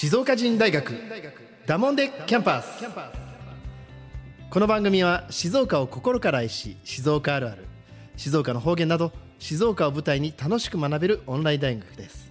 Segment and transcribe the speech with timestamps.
[0.00, 0.94] 静岡人大学
[1.66, 2.84] ダモンデキャンパス。
[4.48, 7.66] この番組は静岡を心から愛し静岡あるある
[8.16, 12.30] 静岡の方言など静岡を舞台に楽しく学べるオンライン大学です。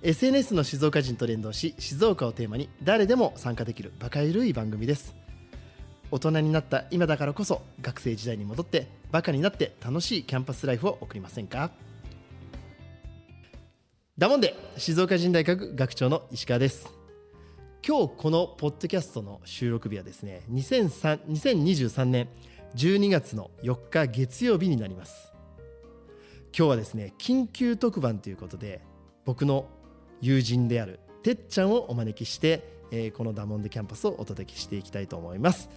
[0.00, 5.14] SNS の静岡人と連動し静岡をテーマに誰でも参加できるバカゆるい番組です。
[6.10, 11.70] 大人になった今だからこそ学生時代に戻ってバカになって楽しいキャンパスライフを送りませんか？
[14.18, 16.92] だもんで静岡人大学学長の石川です。
[17.86, 22.28] 今日このポッドキャストの収録日はですね2003 2023年
[22.74, 25.32] 12月の4日月曜日になります。
[26.52, 28.80] 今日はですね緊急特番ということで
[29.24, 29.68] 僕の
[30.20, 35.70] 友人であるてっちゃんをお招きして、えーこのダモンデキャンパスをお届けしていきたいと思います。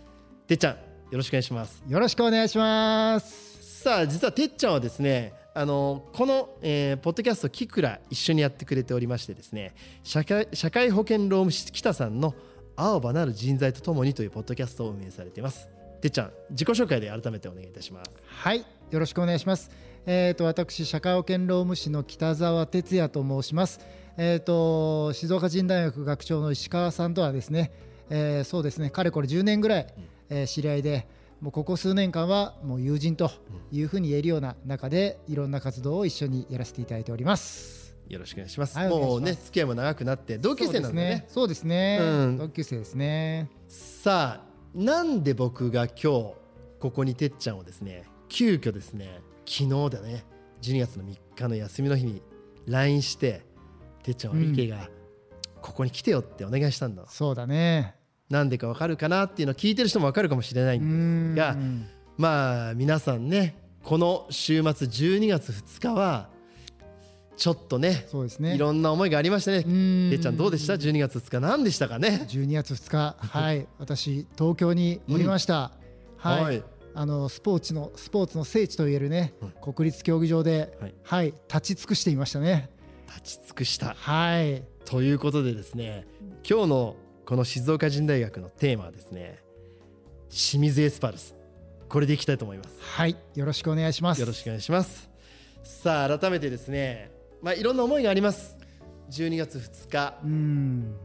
[0.48, 0.80] てっちゃんよ
[1.11, 1.83] ろしくお願いします。
[1.88, 3.83] よろしくお願いします。
[3.83, 12.33] さあ実はてっちゃんはですねあのこの、えーポッドキャストキクラ一緒にやってくれておりましてですね社会社会保険労務士北さんの
[12.75, 15.67] 青葉なる人材とともにというポッドキャストを運営されています
[15.99, 19.69] てっちゃん自己紹介で改めてお願いいたしますはい、よろしくお願いします。
[20.05, 23.80] えっ、と私社会保険労務士の北澤哲也と申します。
[24.17, 27.71] えっ、と静岡人大学学長の石川さんとはですね、
[28.09, 29.93] えーそうですね、かれこれ10年ぐらい、
[30.30, 31.08] えー知り合いで。
[31.42, 33.31] もうここ数年間はもう友人と
[33.72, 37.98] いうふうに言えるような中でいろんな活動を一緒にやらせていただいております。
[38.08, 41.98] よろしくお願いします、はいもうね付き合いも長くなって同級生なんでねそうですね。
[42.00, 43.50] すねうん同級生ですね。
[43.67, 46.06] さあなんで僕が今日
[46.80, 50.23] ここにてっちゃんをですね急遽ですね昨日だね
[50.61, 52.22] 12月の3日の休みの日に
[52.67, 53.42] LINE して
[54.03, 54.89] てっちゃんはうんミケが
[55.59, 58.00] ここに来てよってお願いしたんだ、そうだね。
[58.31, 61.35] なんでかわかるかなっていうのを聞いてる人もわかるかもしれないんん。
[61.35, 61.55] が
[62.17, 66.30] まあ皆さんねこの週末12月2日は
[67.36, 68.55] ちょっとねそうですね。
[68.55, 69.58] いろんな思いがありましたね。
[69.58, 70.09] うーん。
[70.11, 75.71] てっちゃんどうでした？12月2日何でしたかね？12月2日、はい、私東京におりました。
[76.17, 76.64] はい、はい。
[76.93, 80.93] あのスポーツのスポーツの聖地といえるね、うん国立競技場で、はい。
[81.03, 82.70] はい、立ち尽くしていましたね。
[83.08, 83.95] 立ち尽くした。
[83.97, 86.05] はい、ということでですね
[86.47, 86.95] 今日の
[87.26, 89.39] この静岡人大学のテーマはですね
[90.30, 91.36] 清水エスパルス。
[91.87, 92.77] これでいきたいと思います。
[92.80, 94.21] はい、よろしくお願いします。
[94.21, 95.09] よろしくお願いします。
[95.64, 97.11] さあ改めてですね
[97.42, 98.58] まあいろんな思いがあります。
[99.09, 100.17] 12月2日。
[100.23, 100.95] うーん、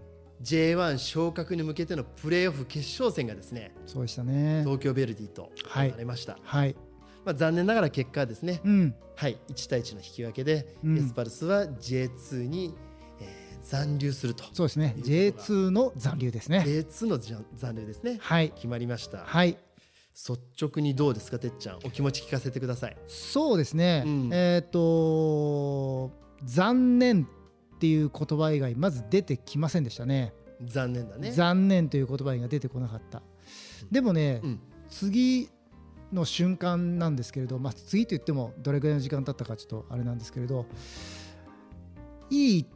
[0.43, 4.62] J1 昇格に向けてのプレーオフ決勝戦がですねそうでしたね。
[4.62, 5.88] 東京ベルディとはい。
[5.88, 6.77] 行われました、はい、
[7.25, 10.98] まあ、残念ながら結果はですね、うん、はい、1対1の引き分けで、うん。
[10.98, 12.85] エスパルスは J2 に、えー
[13.69, 14.44] 残留すると。
[14.53, 14.94] そうですね。
[15.03, 16.65] ということが J2 の残留ですね。
[16.66, 18.19] J2 の残残留ですね。
[18.21, 19.19] はい、決まりました。
[19.19, 19.59] はい、
[20.15, 21.78] 率直にどうですかてっちゃん。
[21.84, 22.97] お気持ち聞かせてください。
[23.09, 24.04] そうですね。
[24.06, 24.31] うん。
[24.32, 26.12] えっ、と
[26.44, 27.25] 残念
[27.75, 30.33] っていう言葉以外まず出てきませんでしたね。
[30.65, 31.33] 残念だね。
[31.33, 33.22] 残念という言葉が出てこなかった。
[33.91, 34.60] でもね、うん。
[34.88, 35.50] 次
[36.12, 40.66] の瞬間なんですけれど、まあ、次と言ってもどれぐらいの時間経ったかちょっとあれなんですけれど
[42.31, 42.66] いい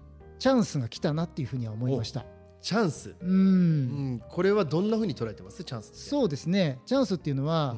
[0.41, 2.25] チャンスが来たなっていうふうには思いました。
[2.61, 5.63] チャンス、ううんん、これはどんな風に捉えてます？
[5.63, 6.79] チャンスそうですね。
[6.85, 7.77] チャンスっていうのは、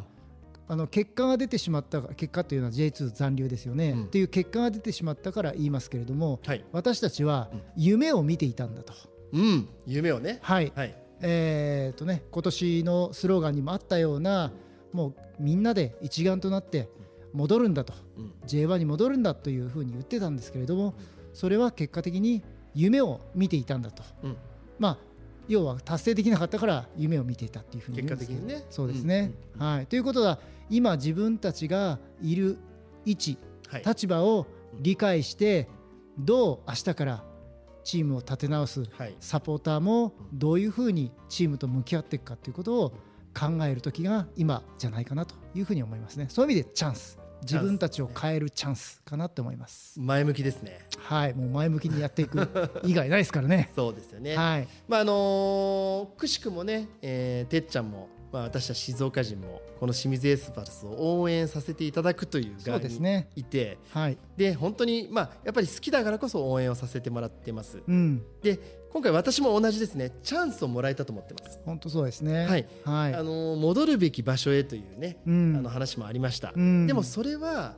[0.68, 4.04] あの結果が出てしまった結果というのは J2 残留ですよね、うん。
[4.04, 6.64] っていう結果が出てしまったから言いますけれどもはい。
[6.72, 7.62] 私たちはうん。
[7.76, 8.94] 夢を見ていたんだと。
[9.32, 9.68] うん。
[9.86, 10.38] 夢をね。
[10.40, 10.96] はい、はい。
[11.20, 14.52] えーとね、今年のスローガンにもあったような
[14.92, 16.88] もうみんなで一丸となって
[17.32, 17.92] 戻るんだと。
[18.16, 18.32] うん。
[18.46, 20.94] J1 に戻るんだというふうに言ってたんですけれども
[21.32, 22.42] それは結果的に
[22.74, 24.36] 夢を見ていたんだと、うん。
[24.78, 24.98] まあ
[25.48, 28.64] 要は達成できなかったから夢を見ていたっていうふうに結果的にね。
[28.70, 30.38] そうですね、うんうんはい、ということは
[30.70, 32.58] 今自分たちがいる
[33.04, 33.38] 位置
[33.68, 33.82] はい。
[33.84, 34.46] 立場を
[34.80, 35.68] 理解して
[36.18, 37.24] どう明日から
[37.84, 39.16] チームを立て直すはい。
[39.18, 42.90] サポーターもどういうふうにチームと向き合っていくかということを
[43.34, 46.26] 考える時が今じゃないかなというふうに思いますね。
[46.28, 49.98] そういう意味でチャンス自分たちを変えるチャンスかなって思います。
[50.00, 50.86] 前向きですね。
[50.98, 52.48] はいもう前向きにやっていく
[52.84, 53.70] 以外ないですからね。
[53.76, 54.68] そうですよね、はい。
[54.88, 63.28] まああのーくしくもね、えーてっちゃんも、まあ、私たち静岡人もこの清水エスパルスを応援させていただくという側にですね。
[63.36, 64.16] いてはい。
[64.36, 67.82] で本当に、まあ、やっぱり好きだからこそ応援をさせてもらってます。
[67.86, 68.22] うん。
[68.42, 70.12] で今回私も同じですね。
[70.22, 72.46] チャンスをもらえたと思ってます、本当そうですね。
[72.46, 72.66] はい。
[72.84, 73.14] はい。
[73.14, 75.56] あのー戻るべき場所へというね、うん。
[75.56, 76.86] あの話もありました、うん。
[76.86, 77.74] でもそれは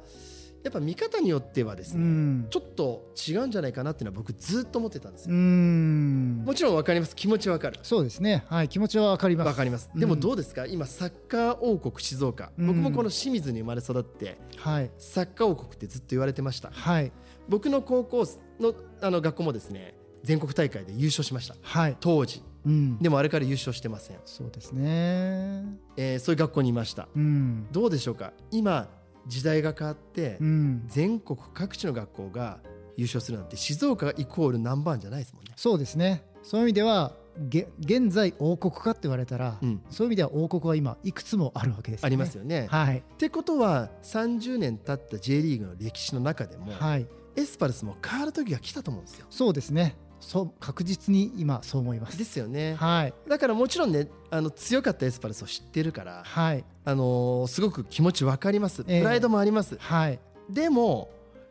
[0.64, 2.46] やっぱ見方によってはですね、うん。
[2.50, 6.42] ちょっと違うんじゃないかなっていうのは僕ずっと思ってたんですうよ、ん。
[6.44, 7.14] もちろん分かります。
[7.14, 7.78] 気持ち分かる。
[7.82, 8.44] そうですね。
[8.48, 9.46] はい気持ちはわかります。
[9.46, 9.90] わかります。
[9.94, 10.00] うん。
[10.00, 12.66] でもどうですか、今サッカー王国静岡、うん。
[12.66, 14.90] 僕もこの清水に生まれ育ってはい。
[14.98, 16.70] サッカー王国ってずっと言われてました。
[16.72, 17.12] はい。
[17.48, 18.26] 僕の高校
[18.58, 21.56] のあの学校もですね全国大会で優勝しました。
[21.60, 22.42] はい、当時。
[22.64, 25.66] うん、でもあれから優勝してません、そうですね。
[25.98, 27.08] えーそういう学校にいました。
[27.14, 28.32] うん、どうでしょうか？
[28.50, 28.88] 今
[29.26, 32.60] 時代が変わってうん、全国各地の学校が
[32.96, 35.52] 優勝するなんて静岡イコールナンバーじゃないですもんね。
[35.56, 36.24] そうですね。
[36.42, 37.16] そういう意味では
[37.48, 39.82] げ現在王国かって言われたら、うん。
[39.90, 42.06] そういう意味では王国は今いくつもあるわけですよね。
[42.06, 47.06] ありますよね、はい、ってことは30年経った J リーグの歴史の中でも、はい、
[47.36, 49.26] エスパルスも変わる時が来たと思うんですよ。
[49.30, 49.96] そうですね。
[50.24, 52.18] そう確実に今そう思います。
[52.18, 52.74] ですよね。
[52.74, 58.84] はい、だからもちろんねあの強かったエスパルスを知ってるから、はい、あのーすごく気持ち分かります。
[58.84, 58.96] プえ。
[58.96, 60.18] えライドもあります、はい、
[60.50, 61.10] でも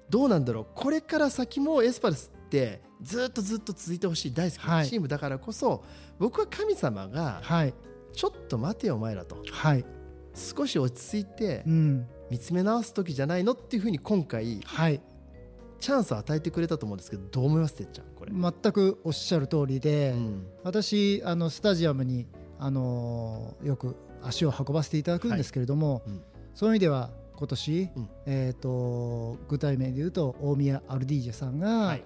[0.10, 0.68] どうなんだろう。
[0.76, 4.88] これから先もエスパルスってずっとずっと続いてほしい大好きはない。
[4.88, 5.84] チームだからこそ、
[6.20, 7.74] 僕は神様がはい、
[8.14, 9.86] ちょっと待てよお前らとはい、
[10.34, 15.02] 少し落ち着いてうん、見つめ直す時じゃないのっていうふうに今回はい、
[15.80, 18.06] チャンスを与えてくれたと思うんですけどどう思いますてっちゃん？
[18.24, 18.32] これ、
[18.62, 20.48] 全くおっしゃる通りで、うん。
[20.64, 22.28] 私あのスタジアムに
[22.58, 26.22] あのよく足を運ばせていただくんですけれども、うん。
[26.54, 28.10] そういう意味では今年、うん。
[28.26, 32.04] えー、と具体名で言うと大宮アルディージェさんがはい。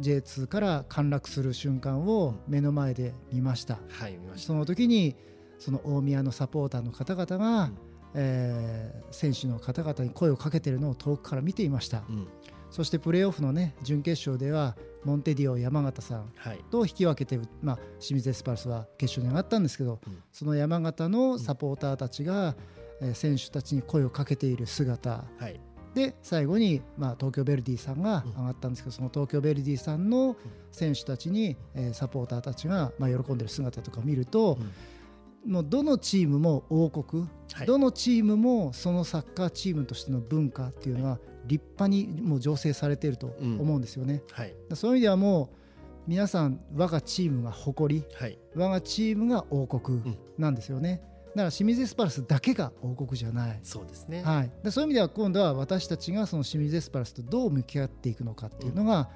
[0.00, 4.48] J2 から陥落する瞬間を目の前で見ました、はい見ました。
[4.48, 5.16] その時に
[5.58, 7.78] その大宮のサポーターの方々が、うん。
[8.14, 12.28] えー選手の方々に声をかけているのを遠くから見ていました、うん。
[12.70, 14.76] そしてプレーオフのね準決勝では
[15.06, 16.64] モンテディオ山形さんはい。
[16.70, 20.18] と引き分けて、まあ、清水エスパルスは決勝に上がったんですけど、うん。
[20.32, 22.56] その山形のサポーターたちが、
[23.00, 25.24] えー選手たちに声をかけている姿。
[25.38, 25.60] はい。
[25.94, 30.36] で最後に、まあ、東京ヴェルディさんが上がったんですけど、その東京ヴェルディさんの
[30.72, 34.58] 選手たちに、えーサポーターたちが、まあ、喜んでる姿とかを見ると、
[35.46, 37.66] もうどのチームも王国、はい。
[37.66, 44.22] どのチームもそのサッカーチームとしての文化っていうのは立派にもう醸成されていると思うんですよね。
[44.32, 44.54] はい。
[44.74, 45.56] そういう意味ではもう
[46.08, 48.38] 皆さん我がチームが誇りはい。
[48.54, 50.18] 我がチームが王国うん。
[50.38, 51.02] なんですよね。
[51.36, 53.60] だから清水エスパルスだけが王国じゃない。
[53.62, 54.22] そうですね。
[54.22, 59.10] はい、でそういう意味では今度は私たちがその清水エスパルスとどう向き合っていくのかっていうのが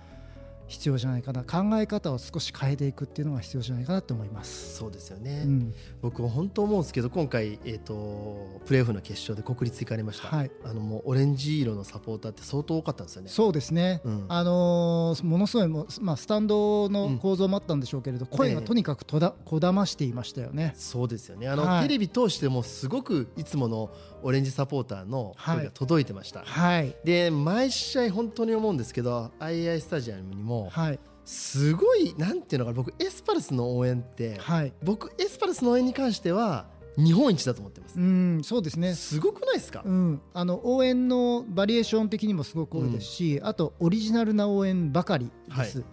[0.70, 4.76] 必要じゃないかな、考え方を少し変えていくっていうのが必要じゃないかなと思います。
[4.76, 10.50] そうですよね、うん、僕本当思うんですけど今回、えー、とプレーオフの決勝で国立行かれました、はい。
[10.64, 13.28] あのもうオレンジ色のサポーターって相当多かったんですよね。
[13.28, 14.24] そうですね、うん。
[14.28, 20.72] あのーものすごいもう、まあ、スタンドの構造もあったんでしょうけれど、声がとにかくとだこだましていましたよね。
[20.76, 21.48] そうですよね。
[21.48, 21.82] あの、はい。
[21.82, 23.90] テレビ通してもすごくいつもの
[24.22, 36.66] オレンジサポーターの声が届いてました、はい、で毎試合本当に思うんですけど II スタジアムにもはい、すごいなんていうのかな僕エスパルスの応援ってはい、僕エスパルスの応援に関しては
[36.96, 37.98] 日本一だと思ってます。
[37.98, 38.94] うん、そうですね。
[38.94, 45.80] すごくないですか、うん、あの応援のバリエーション的にもすごく多いですし、あとオリジナルな応援ばかりです。
[45.80, 45.84] は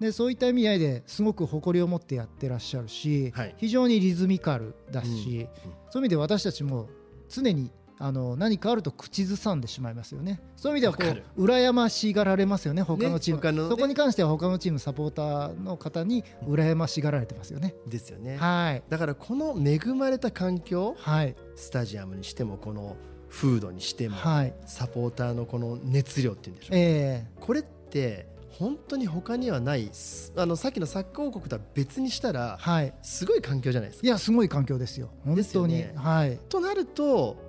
[0.00, 3.54] でそういった意味合いですごく誇りを持ってやってらっしゃるし、はい。
[3.56, 5.14] 非常にリズミカルだし、うん。
[5.14, 5.18] うん。
[5.26, 6.88] そういう意味で私たちも
[7.28, 10.40] 常にあの何かあると口ずさんでしまいますよね。
[10.56, 12.82] そういう意味ではこう羨ましがられますよね。
[12.82, 13.70] 他のチーム、他のね。
[13.70, 17.74] そこに関しては他のチームサポーターの方に羨ましがられてますよね。
[17.86, 18.36] ですよね。
[18.36, 18.82] はい。
[18.88, 21.34] だからこの恵まれた環境はい。
[21.54, 22.96] スタジアムにしてもこの
[23.28, 24.54] フードにしても、はい。
[24.66, 28.26] サポーターのこの熱量っていうんでしょう、えこれって
[28.58, 32.94] 本当に他にはないすあのさっきのサッカー王国とは別にしたーらはい。
[33.02, 34.06] すごい環境じゃないですか。
[34.06, 35.10] いやすごい環境ですよ。
[35.24, 35.92] 本当に、ね。
[35.96, 37.45] はい、となると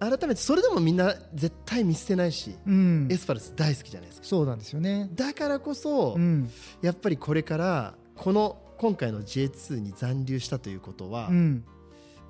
[0.00, 3.08] 改めてそれでもみんな絶対見捨てないし、うん。
[3.10, 4.26] エ、スパルス大好きじゃないですか。
[4.26, 5.10] そうなんですよね。
[5.14, 6.50] だからこそ、うん。
[6.80, 11.64] やっぱりこれからこの今回の J2 に残留したということは、うん、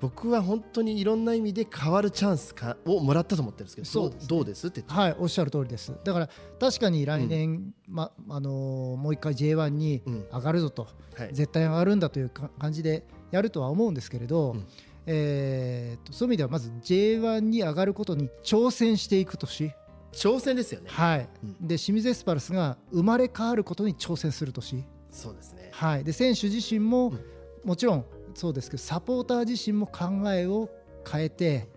[0.01, 4.17] 僕は本当にいろんな意味で変わるチャンスかをもらったと思ってるんですけどそうね。
[4.27, 5.93] どうですってはい、おっしゃる通りです。
[6.03, 10.25] だから確かに来年、まあのーもう一回 J1 にうん。
[10.33, 11.29] 上がるぞと、はい。
[11.31, 14.67] 絶対上がるんだというか感じでやるとは思うんですけれど、うん
[15.05, 19.73] えーとそういう意味ではまず J1 に上がることに挑戦していく年、
[20.11, 20.89] 挑戦ですよね。
[20.89, 25.69] はいうんで清水エスパルスが生まれ変わることに挑戦する年、そうですね。
[25.71, 27.19] はい、で選手自身も、うん
[27.63, 30.69] もちろんそうですけどサポーター自身も考えを
[31.09, 31.67] 変えて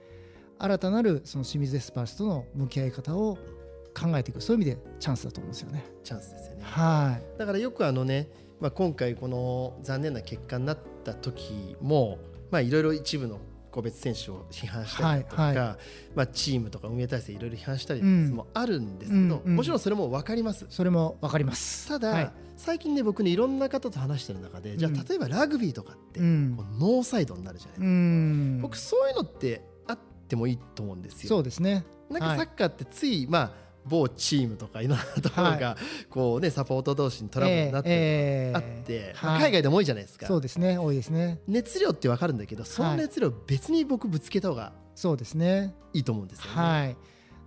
[0.59, 3.37] 新たなるその清水エスパルスとの向き合い方を
[3.95, 5.85] 考えていくそういう意味でチャンスだと思うんですよね。
[6.03, 6.63] チャンスですよね。
[6.65, 8.29] はいだからよくあのね、
[8.61, 12.19] まあ、今回この残念な結果になった時も
[12.55, 13.41] まあいろいろ一部の
[13.73, 15.77] 個別選手を批判したりとか、はいは
[16.15, 18.31] まあ、チームとか運営体制いろいろ批判したりうん。
[18.31, 19.57] もあるんですけど、うんうん。
[19.57, 20.67] もちろんそれも分かります。
[20.71, 21.89] それも分かります。
[21.89, 22.33] ただ、はい。
[22.57, 26.57] 最近ね僕ねいろんな方と話してる中でじゃうんあ例えばラグビーとかって、うん。
[26.57, 28.61] ノーサイドになるじゃないですか、うん。
[28.63, 31.29] 僕そういうのってあってもいいと思うんですよ。
[31.31, 31.85] そうですね。
[32.09, 35.77] なんかサッカーってつい、まあ某チームとかいろんなところが
[36.11, 40.27] こうねサポート同士にトラブルになってえーあって、海外でも多いじゃないですか。
[40.27, 41.41] そうですね多いですね。
[41.47, 45.75] 熱量ってわかるんだけどその熱量別に僕ぶつけた方がそうですね。
[45.93, 46.51] いいと思うんですよね。
[46.55, 46.97] はい。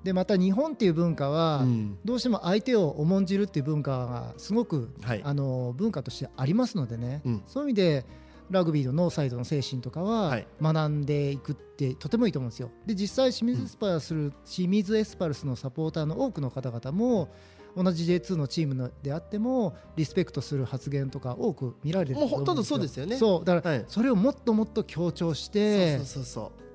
[0.03, 1.97] でまた日本っていう文化は、うん。
[2.05, 5.21] どうしても相手を重んじるっていう文化がすごく、はい。
[5.23, 7.43] あの文化としてありますのでね、うん。
[7.47, 8.05] そういう意味で
[8.49, 10.47] ラグビーのノーサイドの精神とかははい。
[10.61, 12.71] 学んでいくってとてもいいと思うんですよ。
[12.85, 17.29] で実際清水エスパルス、清水エスパルスのサポーターの多くの方々も
[17.75, 23.17] 同じ J2 のチームのであってもリスペクトする発言とか多く見られてるともうほとんどそうですよね。
[23.17, 23.45] そう。
[23.45, 23.85] だからはい。
[23.87, 25.99] それをもっともっと強調して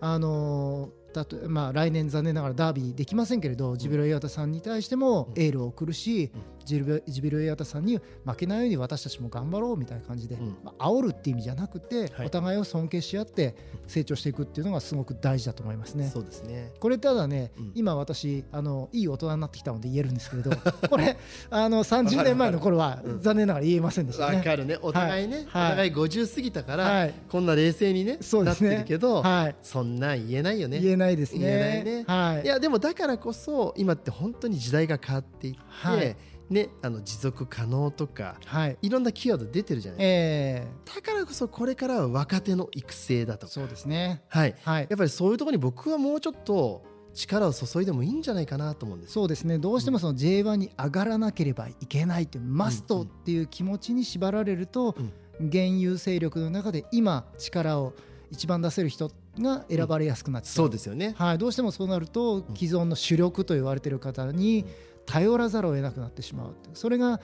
[0.00, 6.80] あのだとまあ、来年残念ながらダービーできませんけれど、ジビロ磐田さんに対してもエールを送るし、ジビロジ
[7.20, 10.56] ビロ磐田さんに負けないように私たちも頑張ろうみたいな感じで、うん。
[10.62, 12.26] まあ煽るっていう意味じゃなくて、はい。
[12.26, 16.10] お互いを尊敬し合って成長していくっていうのがすごく大事だと思いますね。
[16.12, 16.72] そうですね。
[16.80, 17.72] これただね、うん。
[17.74, 20.50] 今私あのいい大人になってきたので言えるんですけれど
[20.88, 21.16] これ
[21.50, 23.20] あの30年前の頃はうん。
[23.20, 24.36] 残念ながら言えませんでしたね。
[24.36, 24.78] わかるね。
[24.80, 25.66] お互いね、はい。
[25.66, 27.14] お互い50過ぎたから、はい。
[27.28, 28.78] こんな冷静にねなってそうですね。
[28.78, 29.56] るけど、はい。
[29.62, 30.80] そんなん言えないよね。
[30.80, 31.40] 言えないですね。
[31.40, 32.04] 言えないね。
[32.06, 32.44] はい。
[32.44, 36.16] いやでもだからこそ今って本当に時代が変わっていって、はい
[36.52, 40.94] ねあの持続可能とかはいいろんなキーワード出てるじゃないですえか。
[40.96, 44.22] だからこそこれからは若手の育成だとか、ーそうですね。
[44.28, 44.54] はい。
[44.62, 49.14] はいやっぱりそういうところに僕はもうちょっと力を注いでもいいんじゃないかなと思うんですよ。
[49.14, 54.96] そうですねどうしてもその J1 に上がらなければいけないというマストっていう気持ちに縛られると
[55.40, 57.92] 現有勢力の中で今力を
[58.30, 61.14] 一番出せる人が選ばれやすくなっちゃうそうですよね。
[61.18, 64.64] はい、どうしてもそうなると既存の主力と言われている方に
[65.06, 67.20] 頼らざるを得なくなってしまうそれが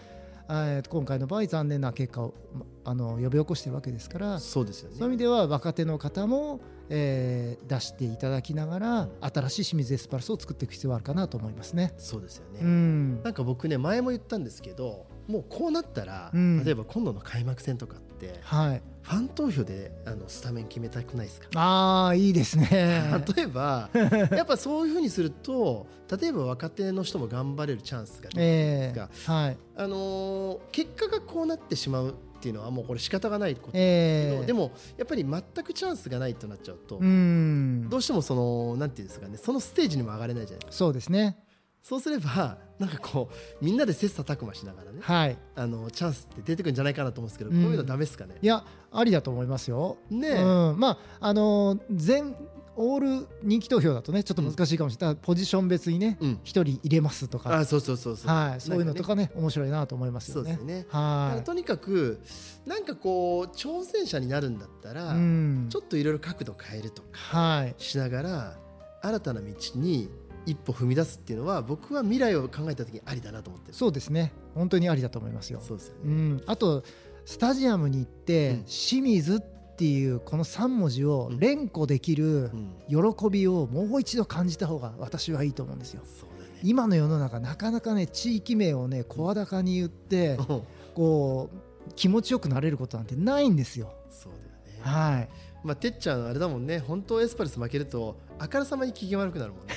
[0.50, 4.96] えー今回の場合残念な結果をまあの呼び起こしているわけですからそうですよね。
[4.98, 11.92] そういう意味では若手の方も、えー出していただきながら新しい清水エスパルスを作っていく必要があるかなと思いますね。
[11.98, 12.60] そうですよね。
[12.62, 21.48] うんなんか僕ね前も言ったんですけどもうこうなったら、うん例えば今度の開幕戦とかってはい、ファン投票であのスタメン決めたくないですか？
[21.56, 22.68] ああいいですね。
[23.36, 23.88] 例えば
[24.30, 25.86] やっぱそういうふうにすると
[26.20, 29.56] 例えば若手の人も頑張れるチャンスが出るんえですが、ーはい。
[29.76, 37.88] あのー結果がこうなってしまうっていうのはもうこれ仕方がないことだけど、えー、でもやっぱり全くチャンスがないとなっちゃうと、うん。
[37.90, 40.78] どうしてもそのなんていうんですかねそのステージにも上がれないじゃないですか。
[40.84, 41.38] そうですね。
[41.82, 45.38] そうすればなんかこうみんなで切磋琢磨しながらねはい。
[45.54, 47.62] あのチャンスって出てくるんじゃないかなと思うんですけど、うん。
[47.62, 48.36] こういうのダメですかね？
[48.42, 49.98] いやありだと思いますよ。
[50.10, 50.42] ねえ。
[50.42, 52.36] うん、まああの全
[52.80, 56.40] オール人気投票だとねちょっと難しいかもしれない、ポジション別にねうん。
[56.44, 58.30] 一、人入れますとか、あそうそうそうそう。
[58.30, 60.50] はい、そういうのとかねね面白いなと思いますよね。
[60.56, 60.86] そうですよね。
[60.90, 61.36] はい。
[61.38, 62.20] らとにかく
[62.66, 65.66] なんかこう挑戦者になるんだったら、うん。
[65.70, 67.74] ちょっといろいろ角度変えるとかはい。
[67.78, 68.56] しながら
[69.02, 70.08] 新たな道に
[70.46, 74.32] 一歩踏み出すっていうのは僕は未来を考えた時にありだなと思ってるそうですね。
[74.54, 75.60] 本当にありだと思いますよ。
[75.60, 76.42] そうですよね、うん。
[76.46, 76.82] あと
[77.24, 79.40] スタジアムに行って、うん清水っ
[79.78, 86.02] ていうこの三文字を連呼できるうん喜びをもう一度感じた方が私はいいと思うんですよ。
[86.04, 90.62] そうだね今の世の中なかなかね地域名をね声高に言ってうん
[90.94, 93.92] こう気持ちよくなれることなんてないんですよ。
[94.10, 94.38] そうだ
[94.72, 95.28] よねはい。
[95.62, 99.74] まあてっちゃんあれだもんね本当エスパルス負けるとあからさまに機嫌悪くなるもんね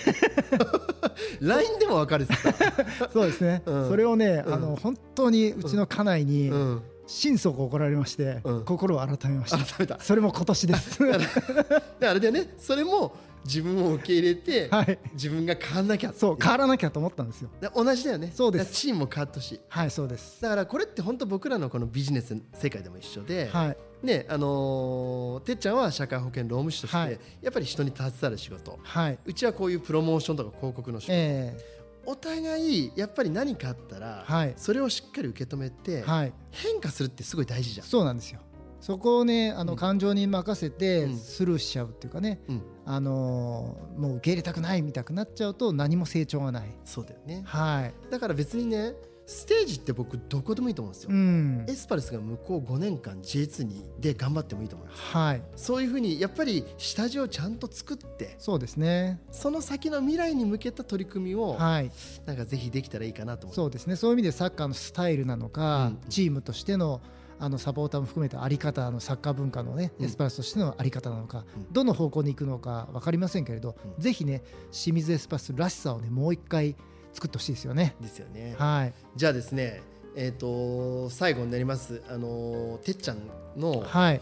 [1.41, 3.61] LINE でも分かるっすかそうですね。
[3.65, 9.57] うんそれをね、うんあの本当にうちの家内にうん心底怒られまして、うん心を改めました。
[9.57, 11.00] 改めたそれも今年です。
[12.00, 15.00] であれだよねそれも自分を受け入れて、はい。
[15.13, 17.50] 自分が変わんなきゃそう変わらなきゃと思ったんですよ。
[17.59, 20.41] で同じだよねそうですチームも変わってほしいはい、そうです。
[20.41, 23.77] だからこれって本当僕らのこのビジネス世界でも一緒で、はい。
[24.03, 29.20] ねあのーてっちゃんは社会保険労務士として、はいやっぱり人に携わる仕事はい。
[29.25, 31.58] うちはこういうプロモーションとか広告の仕事、え
[32.05, 36.34] お互いやっぱり何かあったら、はいそれをしっかり受け止めて、ーはい。
[36.51, 37.88] 変化するってすごい大事じゃん。
[37.88, 38.39] そうなんですよ。
[38.79, 46.70] そこをね、あのうん感情に任せてうんスルーしちゃうっていうかね、うん、あのーもう受け入れたくないみたくなっちゃうと何も成長がない。
[46.84, 47.93] そうだよねはい。
[48.10, 48.93] だから別にね
[49.25, 51.73] ステージって僕どこでもいいと思うんですよ、うんエ。
[51.73, 55.41] スパルスが向こう5年間 J2 にで頑張ってもいいと思いますはい。
[55.55, 59.21] そういうふうにやっぱり下地をちゃんと作ってそうですね。
[59.31, 61.91] その先の未来に向けた取り組みをはい。
[62.25, 63.95] なんかぜひできたらいいかなとそうですね。
[63.95, 67.01] そういう意味でサッカーのスタイルなのか、うんチームとしての
[67.39, 76.75] あのサポーターも含めたあり方あのサッカー文化のね、うんエスパルスとしてのあり方なのか、うんどの方向に行くのか分かりませんけれど、うんぜひね清水エスパルスらしさをねもう一回
[77.13, 77.96] 作ってほしいですよね。
[78.01, 78.56] ですよね。
[78.58, 78.94] はい。
[79.15, 79.82] じゃあですね
[80.15, 82.01] えっ、と最後になります。
[82.10, 83.20] あのーてっちゃん
[83.58, 84.22] のはい。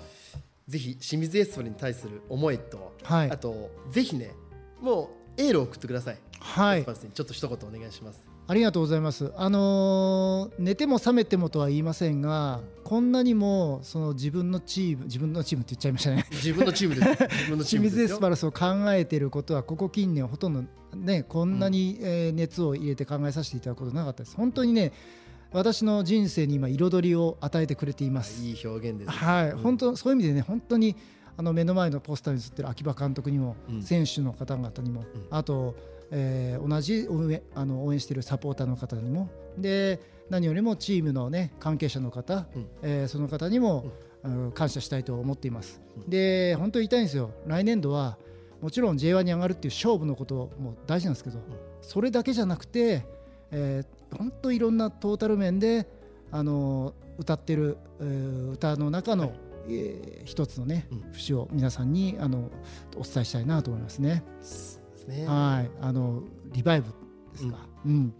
[0.68, 3.32] ぜひ清水エスパルスに対する思いと、はい。
[3.32, 4.32] あとぜひね
[4.80, 6.86] もうエールを送ってください、はい。
[6.86, 9.32] ちょっと一言お願いしますありがとうございます。
[9.38, 16.26] あのー寝ても覚めてもとは言いませんが、こんなにもその自分のチーム、自分のチームって言っちゃいましたね。
[16.32, 20.64] 自分のチームです自分のチー清ムですよ水エスパルスを考えていることはここ近年ほとんど
[20.96, 24.36] ねこんなにえー熱を入れて考えさせていただくことなかったです。
[24.36, 24.94] 本当にね
[25.52, 28.44] 私の人生に今彩りを与えてくれています。
[28.44, 30.96] いい表現ですはい、うん本当そういう意味でね本当に
[31.38, 35.76] あの目の前のポスターに映ってる秋葉監督にも、うん選手の方々にも、うんあと、
[36.12, 39.30] えー同じ応援あの応援しているサポーターの方にも。
[39.58, 40.00] で
[40.30, 42.68] 何よりもチームの、ね、関係者の方、うん。
[42.84, 43.86] えーその方にも、
[44.24, 44.52] うん。
[44.52, 45.82] 感謝したいと思っています。
[46.08, 47.32] で本当に言いたいんですよ。
[47.48, 48.18] 来年度は
[48.62, 51.40] もちろん J1 に上がるっていう勝負のことも大事なんですけど、
[51.82, 53.06] それだけじゃなくて、
[53.52, 55.88] えー本当いろんなトータル面で
[56.32, 59.34] あの歌ってる、えー歌の中の、
[59.68, 61.00] えー一つのね、うん。
[61.14, 62.50] 節を皆さんにあの
[62.98, 64.24] お伝えしたいなと思いますね。
[65.10, 65.26] ね。
[65.28, 66.24] はい、あの
[66.54, 66.88] リバイブ
[67.34, 67.58] ですか。
[67.86, 68.14] うん。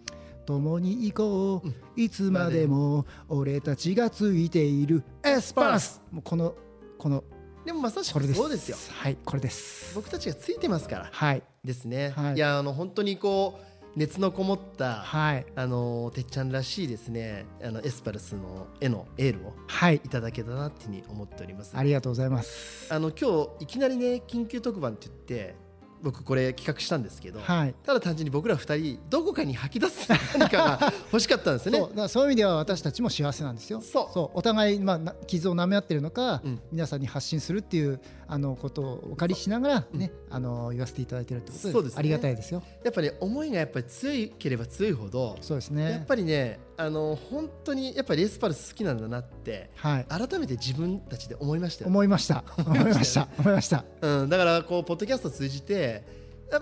[0.46, 1.76] 共に行こう、うん。
[1.96, 5.04] いつまでも俺たちがついている。
[5.24, 6.02] エスパルス。
[6.12, 6.56] もうこの
[6.98, 7.24] この
[7.66, 8.12] でもまさし。
[8.12, 8.78] くそうですよ。
[8.90, 9.94] はい、これです。
[9.94, 11.10] 僕たちがついてますから。
[11.12, 11.44] はい。
[11.64, 12.34] ですね、はい。
[12.36, 13.66] い、やあの本当にこう
[13.96, 15.46] 熱のこもった、はい。
[15.56, 17.46] あのてっちゃんらしいですね。
[17.62, 19.98] あのエスパルスの絵のエールをはい。
[19.98, 21.74] いただけたなっていうふうに思っております。
[21.76, 22.92] ありがとうございます。
[22.92, 25.69] あの今日いきなりね緊急特番って言って
[26.02, 27.76] 僕これ企画したんですけど、はい。
[27.84, 33.82] ただ単純に僕ら二人どこかに吐き出す 何かが欲しかったんですよねそうだそういう意味では私たちも幸せなんですよ。
[33.82, 42.64] そうお互い、まあな、傷を舐め合ってるのか、うん皆さんに発信するっていうあのことをお借りしながら、ねあの言わせていただいてるってことでそうですねありがたいですよ。
[42.84, 45.92] やっぱり、ね、思いがやっぱり強いければ強いほど、そうですね。
[45.92, 50.06] やっぱりねあの本当にやっぱりエスパルス好きなんだなってはい。
[50.08, 52.42] 改めて自分たちで思いましたよ、思いました。
[52.58, 53.28] 思いました。
[53.38, 53.84] 思いました。
[54.02, 56.19] うん、だからこうポッドキャストを通じてあ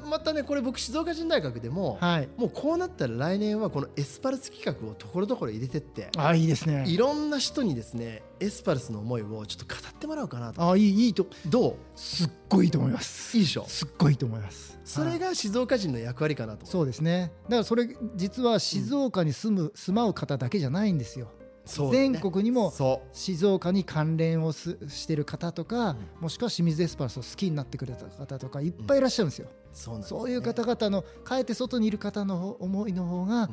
[0.10, 2.30] またねこれ僕静岡人大学でも、はい。
[2.38, 6.84] もうこうなったら来年はこのエスパルス企画をところどころ入れてってあ、いいですね。
[6.88, 11.76] いろんな人にですねエスパルスの思いをちょっと語ってもらおうかなとあ、いい、いいと、どう？
[11.95, 13.38] すっごいいいと思います。
[13.38, 13.65] いいでしょ？
[13.67, 14.78] すっごいいいと思います。
[14.84, 17.32] それはいが静岡人の役割かなと思うそうですね。
[17.43, 21.32] だからそれ実は静岡に住む、住まう方だけじゃないんですよ。
[21.67, 29.47] ね全国にもそ静岡に関連をすしてる方とか、もしくは清水エスパルスを好きになってくれた方とかいっぱいいらっしゃるんですよ。
[29.47, 33.49] うそうなんですねそういう方々のかえって外にいる方の思いの方が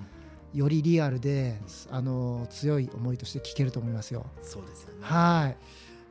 [0.52, 4.26] よりリアルであの強い思いとして聞けると思いますよ。
[4.42, 5.56] そうですよねはい。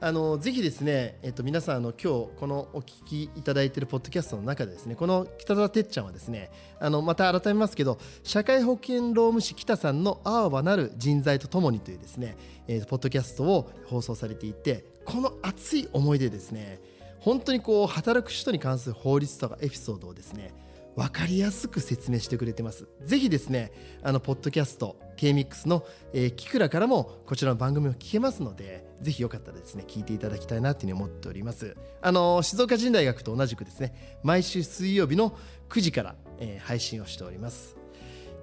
[0.03, 12.35] あのぜひですね、えっと、皆さんあの今日このお聞きいただいているポッドキャストの中でですねこの北澤てっちゃんはですねあのまた改めますけど社会保険労務士北さんの「あわばなる人材とともに」というですね、
[12.67, 16.81] えーポッドキャストを放送されていてこの熱い思いでですね
[17.19, 20.51] 本当にこう働く人に関する法律とかエピソードをですね
[20.95, 22.87] 分かりやすく説明してくれてます。
[23.03, 23.71] ぜひですね
[24.03, 31.75] あのポッドキャスト K-MIX の、えー、キクラからもこちらの番組を聞けますのでぜひよかったらですね聞いていただきたいなというふうに思っております。
[32.01, 35.37] あの静岡人大学と同じくですね毎週水曜日の
[35.69, 37.75] 9時から、えー配信をしております。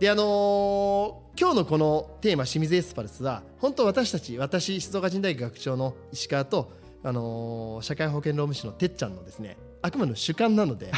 [0.00, 10.90] であのー今日のこのテーマ清水エスパルスは本当私たち私静岡人大学学長の石川と、あのー社会保険労務士のてっちゃんのですねあくまでも主観なので、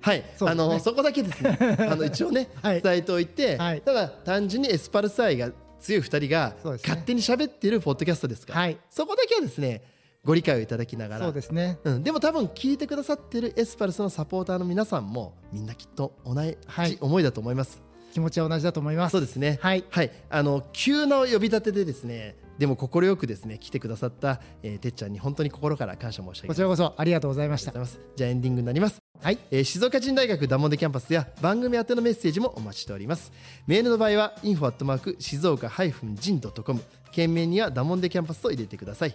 [0.00, 0.50] はい、そうですね。
[0.50, 1.58] あのそこだけですね。
[1.90, 2.82] あの一応ね、はい。
[2.82, 3.80] 伝えておいて、はい。
[3.82, 6.88] ただ単純にエスパルス愛が強い2人がそうですね。
[6.88, 8.78] 勝手に喋っているポッドキャストですから、はい。
[8.88, 9.82] そこだけはですね
[10.24, 11.24] ご理解をいただきながら。
[11.26, 11.78] そうですね。
[11.84, 16.98] うん、でも多分聞いてくださってるエスパルスのサポーターの皆さんもみんなきっと同じはい。
[17.00, 17.89] 思いだと思います。
[18.12, 19.12] 気持ちは同じだと思います。
[19.12, 19.58] そうですね。
[19.60, 19.84] はい
[20.28, 26.54] あの急な呼び立てでですね、でも快くですね来てくださった、えー、てっちゃんに本当に心から感謝申し上げます。
[26.54, 27.72] こちらこそありがとうございました。
[27.72, 29.00] じゃあエンディングになります。
[29.22, 29.38] はい。
[29.50, 33.32] えー静岡人大学ダモンデキャンパスや番組宛てのメッセージもお待ちしております
[33.66, 36.80] メールの場合は info@ 静岡 -jin.com
[37.12, 39.14] 件名にはダモンデキャンパスと入れてください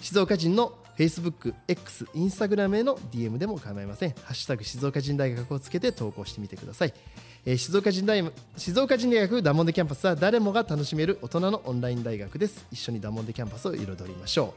[0.00, 6.94] 静岡人の Facebook、X、Instagram への DM でも構いませんハッシュタグ静岡人大学をつけて投稿してみてください、
[7.46, 8.22] えー静岡人大
[8.56, 12.66] 静岡人大学ダモンデキャンパスは誰もが楽しめる大人のオンライン大学です。
[12.70, 14.52] 一緒にダモンデキャンパスを彩りましょ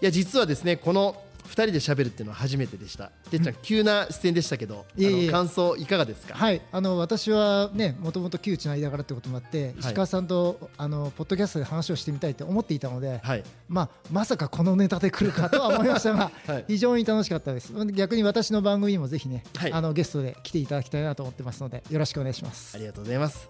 [0.00, 0.02] う。
[0.02, 1.16] いや実はですねこの
[1.48, 3.06] 2人で喋るっていうのは初めてでした。
[3.30, 5.30] てっちゃん急な出演でしたけどいえいえ。
[5.30, 6.34] 感想いかがですか？
[6.34, 13.44] はい、あの私はね、もともと旧知の間柄ってこともあって、石川さんとあのポッドキャストで話をしてみたいと思っていたので、はい。
[13.68, 16.12] まあまさかこのネタで来るかとは思いました。
[16.14, 16.64] が、はい。
[16.68, 17.72] 非常に楽しかったです。
[17.92, 19.72] 逆に私の番組にもぜひね、はい。
[19.72, 22.76] あのゲストで来ていただきたいなと思ってますので、よろしくお願いします。
[22.76, 22.78] あ。
[22.78, 23.48] りがとうございます。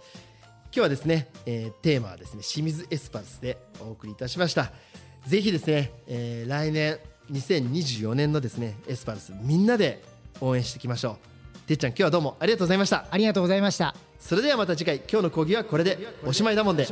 [0.70, 4.70] 今日はですね、えーテーマはですね清水エスパルスでお送りいたしました。
[5.26, 6.98] ぜひですね、えー来年
[7.32, 10.02] 2024年のですねエスパルスみんなで
[10.40, 11.58] 応援していきましょう。
[11.68, 13.06] てっちゃん今日はどうもありがとうございました。
[13.10, 13.94] ありがとうございました。
[14.18, 16.84] それではまた次回今日の講義はこれでおしまいだもんで